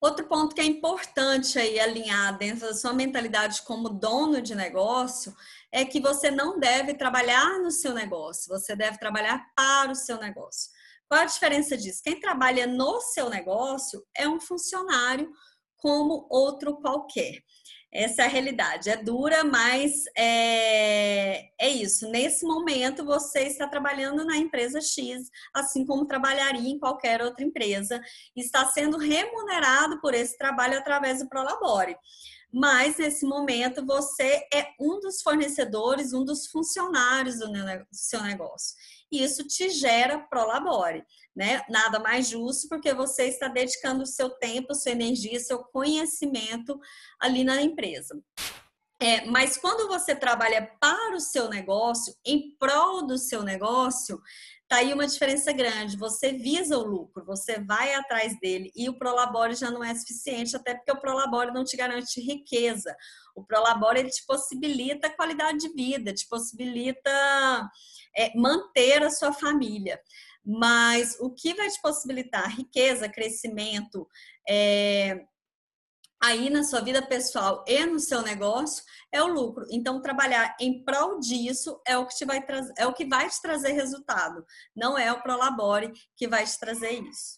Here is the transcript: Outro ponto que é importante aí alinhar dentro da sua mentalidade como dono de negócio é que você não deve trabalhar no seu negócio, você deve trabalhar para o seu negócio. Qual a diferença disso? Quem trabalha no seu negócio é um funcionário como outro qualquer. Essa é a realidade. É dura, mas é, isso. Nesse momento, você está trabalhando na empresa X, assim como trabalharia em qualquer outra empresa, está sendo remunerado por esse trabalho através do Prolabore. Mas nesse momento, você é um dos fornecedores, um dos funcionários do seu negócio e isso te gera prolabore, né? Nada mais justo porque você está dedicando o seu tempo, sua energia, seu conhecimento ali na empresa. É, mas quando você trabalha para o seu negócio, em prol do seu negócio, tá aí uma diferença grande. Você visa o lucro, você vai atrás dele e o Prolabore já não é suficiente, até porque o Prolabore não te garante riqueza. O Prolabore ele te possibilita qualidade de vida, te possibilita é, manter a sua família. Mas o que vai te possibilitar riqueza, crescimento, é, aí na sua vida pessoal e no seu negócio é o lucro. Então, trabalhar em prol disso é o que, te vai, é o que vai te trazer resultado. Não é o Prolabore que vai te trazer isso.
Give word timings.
Outro 0.00 0.26
ponto 0.26 0.54
que 0.54 0.60
é 0.60 0.64
importante 0.64 1.58
aí 1.58 1.80
alinhar 1.80 2.36
dentro 2.36 2.66
da 2.66 2.74
sua 2.74 2.92
mentalidade 2.92 3.62
como 3.62 3.88
dono 3.88 4.42
de 4.42 4.54
negócio 4.54 5.34
é 5.72 5.84
que 5.84 6.00
você 6.00 6.30
não 6.30 6.60
deve 6.60 6.94
trabalhar 6.94 7.58
no 7.60 7.70
seu 7.70 7.94
negócio, 7.94 8.48
você 8.48 8.76
deve 8.76 8.98
trabalhar 8.98 9.46
para 9.56 9.92
o 9.92 9.94
seu 9.94 10.18
negócio. 10.18 10.70
Qual 11.08 11.20
a 11.20 11.26
diferença 11.26 11.76
disso? 11.76 12.02
Quem 12.04 12.20
trabalha 12.20 12.66
no 12.66 13.00
seu 13.00 13.30
negócio 13.30 14.04
é 14.14 14.28
um 14.28 14.40
funcionário 14.40 15.30
como 15.76 16.26
outro 16.30 16.76
qualquer. 16.80 17.42
Essa 17.92 18.22
é 18.22 18.24
a 18.26 18.28
realidade. 18.28 18.90
É 18.90 18.96
dura, 18.96 19.44
mas 19.44 20.04
é, 20.16 21.45
isso. 21.82 22.08
Nesse 22.08 22.44
momento, 22.44 23.04
você 23.04 23.40
está 23.40 23.68
trabalhando 23.68 24.24
na 24.24 24.36
empresa 24.36 24.80
X, 24.80 25.30
assim 25.54 25.84
como 25.84 26.06
trabalharia 26.06 26.70
em 26.70 26.78
qualquer 26.78 27.22
outra 27.22 27.44
empresa, 27.44 28.00
está 28.34 28.66
sendo 28.66 28.96
remunerado 28.98 30.00
por 30.00 30.14
esse 30.14 30.36
trabalho 30.36 30.78
através 30.78 31.20
do 31.20 31.28
Prolabore. 31.28 31.96
Mas 32.52 32.96
nesse 32.96 33.26
momento, 33.26 33.84
você 33.84 34.46
é 34.52 34.68
um 34.80 35.00
dos 35.00 35.20
fornecedores, 35.20 36.12
um 36.12 36.24
dos 36.24 36.46
funcionários 36.46 37.38
do 37.38 37.48
seu 37.92 38.22
negócio 38.22 38.76
e 39.10 39.22
isso 39.22 39.46
te 39.46 39.68
gera 39.70 40.18
prolabore, 40.18 41.04
né? 41.34 41.62
Nada 41.68 41.98
mais 41.98 42.28
justo 42.28 42.68
porque 42.68 42.92
você 42.92 43.24
está 43.24 43.48
dedicando 43.48 44.02
o 44.02 44.06
seu 44.06 44.30
tempo, 44.30 44.74
sua 44.74 44.92
energia, 44.92 45.38
seu 45.38 45.62
conhecimento 45.64 46.78
ali 47.20 47.44
na 47.44 47.62
empresa. 47.62 48.20
É, 48.98 49.26
mas 49.26 49.58
quando 49.58 49.88
você 49.88 50.16
trabalha 50.16 50.70
para 50.80 51.14
o 51.14 51.20
seu 51.20 51.50
negócio, 51.50 52.14
em 52.24 52.56
prol 52.58 53.06
do 53.06 53.18
seu 53.18 53.42
negócio, 53.42 54.18
tá 54.66 54.76
aí 54.76 54.92
uma 54.94 55.06
diferença 55.06 55.52
grande. 55.52 55.98
Você 55.98 56.32
visa 56.32 56.78
o 56.78 56.82
lucro, 56.82 57.24
você 57.24 57.60
vai 57.60 57.94
atrás 57.94 58.38
dele 58.40 58.72
e 58.74 58.88
o 58.88 58.98
Prolabore 58.98 59.54
já 59.54 59.70
não 59.70 59.84
é 59.84 59.94
suficiente, 59.94 60.56
até 60.56 60.74
porque 60.74 60.92
o 60.92 61.00
Prolabore 61.00 61.52
não 61.52 61.62
te 61.62 61.76
garante 61.76 62.20
riqueza. 62.20 62.96
O 63.34 63.44
Prolabore 63.44 64.00
ele 64.00 64.10
te 64.10 64.24
possibilita 64.26 65.14
qualidade 65.14 65.58
de 65.58 65.68
vida, 65.74 66.14
te 66.14 66.26
possibilita 66.26 67.10
é, 68.16 68.34
manter 68.34 69.02
a 69.02 69.10
sua 69.10 69.32
família. 69.32 70.00
Mas 70.42 71.18
o 71.20 71.30
que 71.30 71.54
vai 71.54 71.68
te 71.68 71.80
possibilitar 71.82 72.48
riqueza, 72.56 73.08
crescimento, 73.10 74.08
é, 74.48 75.26
aí 76.26 76.50
na 76.50 76.64
sua 76.64 76.80
vida 76.80 77.00
pessoal 77.00 77.64
e 77.68 77.86
no 77.86 78.00
seu 78.00 78.20
negócio 78.20 78.84
é 79.12 79.22
o 79.22 79.28
lucro. 79.28 79.64
Então, 79.70 80.02
trabalhar 80.02 80.56
em 80.60 80.84
prol 80.84 81.20
disso 81.20 81.80
é 81.86 81.96
o 81.96 82.04
que, 82.04 82.16
te 82.16 82.24
vai, 82.24 82.44
é 82.76 82.86
o 82.86 82.92
que 82.92 83.06
vai 83.06 83.28
te 83.28 83.40
trazer 83.40 83.72
resultado. 83.72 84.44
Não 84.74 84.98
é 84.98 85.12
o 85.12 85.22
Prolabore 85.22 85.92
que 86.16 86.26
vai 86.26 86.44
te 86.44 86.58
trazer 86.58 86.90
isso. 86.90 87.34